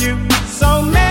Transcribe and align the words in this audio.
you 0.00 0.16
so 0.46 0.80
many 0.80 1.09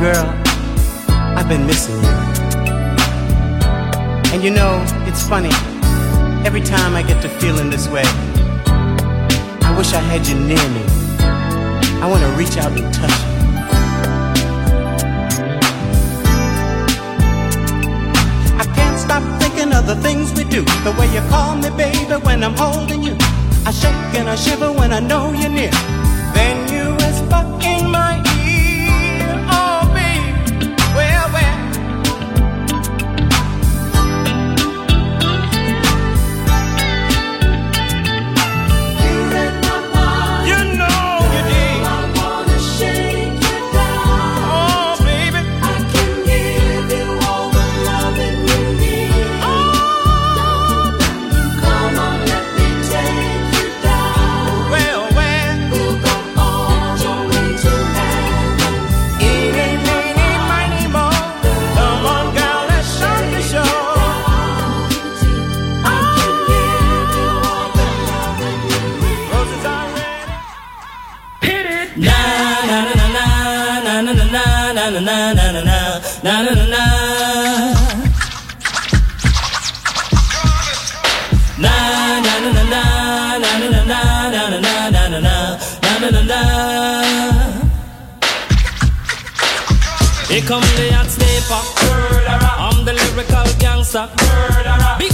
girl, 0.00 0.32
I've 1.36 1.46
been 1.46 1.66
missing 1.66 1.96
you. 2.02 2.16
And 4.32 4.42
you 4.42 4.50
know, 4.50 4.82
it's 5.06 5.22
funny, 5.28 5.50
every 6.46 6.62
time 6.62 6.94
I 6.94 7.02
get 7.02 7.20
to 7.20 7.28
feeling 7.28 7.68
this 7.68 7.86
way, 7.86 8.04
I 8.06 9.74
wish 9.76 9.92
I 9.92 10.00
had 10.00 10.26
you 10.26 10.36
near 10.36 10.68
me. 10.70 10.84
I 12.00 12.08
want 12.08 12.22
to 12.22 12.30
reach 12.30 12.56
out 12.56 12.72
and 12.72 12.94
touch 12.94 13.12
you. 13.20 13.28
I 18.56 18.64
can't 18.74 18.98
stop 18.98 19.22
thinking 19.38 19.74
of 19.74 19.86
the 19.86 19.96
things 19.96 20.32
we 20.32 20.44
do, 20.44 20.62
the 20.82 20.96
way 20.98 21.12
you 21.12 21.20
call 21.28 21.56
me, 21.56 21.68
baby, 21.76 22.14
when 22.24 22.42
I'm 22.42 22.56
holding 22.56 23.02
you. 23.02 23.16
I 23.66 23.70
shake 23.70 24.18
and 24.18 24.30
I 24.30 24.34
shiver 24.34 24.72
when 24.72 24.94
I 24.94 25.00
know 25.00 25.30
you're 25.34 25.50
near. 25.50 25.72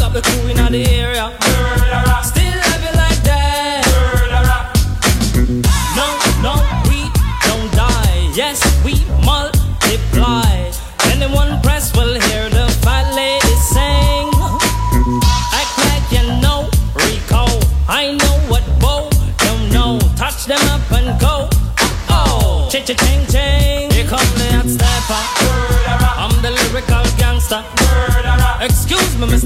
up 0.07 0.13
the 0.13 0.23
crew 0.23 0.49
in 0.49 0.73
the 0.73 0.85
area. 0.87 1.46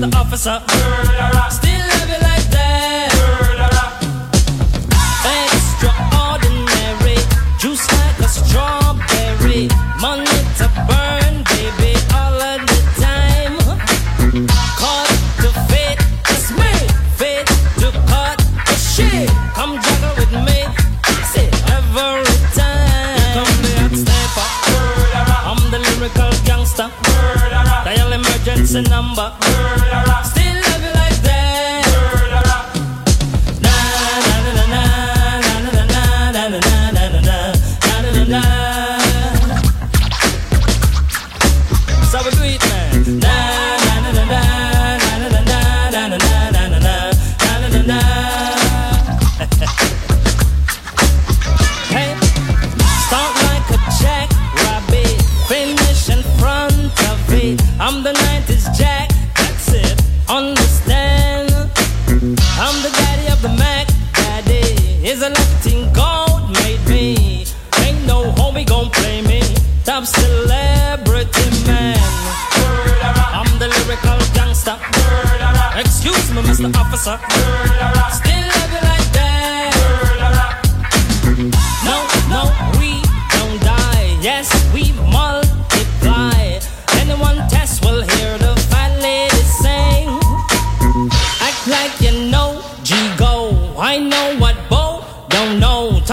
the 0.01 0.17
officer. 0.17 0.63
Murderer. 0.69 1.69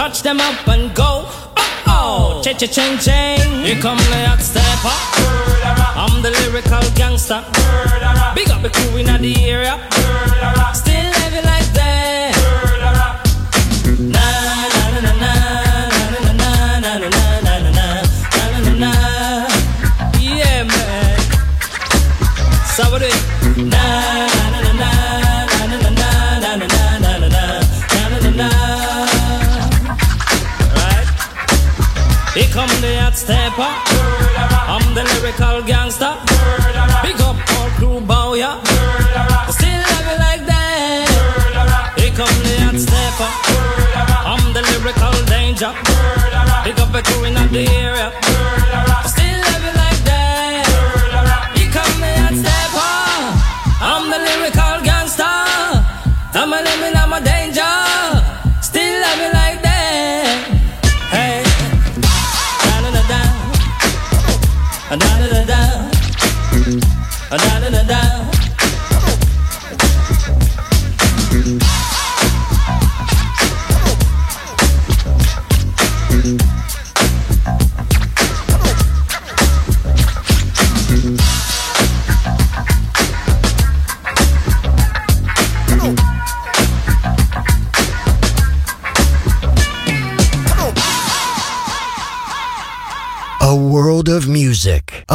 Snatch 0.08 0.22
them 0.22 0.40
up 0.40 0.66
and 0.68 0.94
go. 0.94 1.26
Oh 1.26 1.82
oh, 1.86 2.42
cha 2.42 2.54
cha 2.54 2.66
ching 2.66 2.96
ching. 2.96 3.62
Here 3.62 3.78
come 3.78 3.98
the 3.98 4.26
hot 4.26 4.40
stepper. 4.40 4.96
I'm 6.00 6.22
the 6.22 6.30
lyrical 6.30 6.80
gangster. 6.96 7.44
Big 8.34 8.48
up 8.48 8.62
the 8.62 8.70
crew 8.70 8.96
in 8.96 9.20
the 9.20 9.44
area. 9.44 9.76
I'm 32.58 32.80
the 32.82 32.96
hot 32.98 33.14
stepper. 33.14 33.70
I'm 34.66 34.82
the 34.94 35.04
lyrical 35.14 35.62
gangster. 35.62 36.12
Big 37.06 37.20
up 37.22 37.38
all 37.54 37.70
crew 37.78 38.00
bow 38.00 38.34
ya. 38.34 38.58
Yeah. 38.58 39.46
Still 39.46 39.78
love 39.78 40.08
it 40.12 40.18
like 40.18 40.44
that. 40.50 41.94
Here 41.98 42.10
come 42.18 42.38
the 42.42 42.54
hot 42.66 42.74
stepper. 42.74 43.30
I'm 44.26 44.44
the 44.54 44.62
lyrical 44.74 45.14
danger. 45.30 45.70
Big 46.64 46.78
up 46.82 46.94
a 46.94 47.00
crew 47.02 47.24
in 47.24 47.34
the 47.34 47.64
area. 47.78 48.87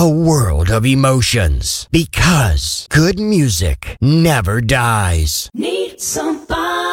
a 0.04 0.10
world 0.10 0.70
of 0.70 0.86
emotions 0.86 1.88
because 1.90 2.86
good 2.90 3.18
music 3.18 3.96
never 4.02 4.60
dies. 4.60 5.50
Need 5.54 6.02
some 6.02 6.46
fun. 6.46 6.93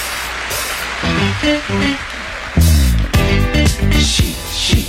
Sheep, 1.01 1.17
sheep, 4.53 4.87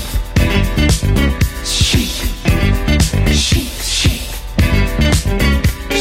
sheep, 1.65 2.13
sheep, 3.33 4.21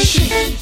sheep. 0.04 0.61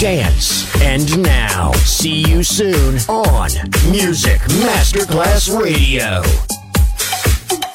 Tribute 0.00 0.39